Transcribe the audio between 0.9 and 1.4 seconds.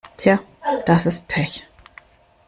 ist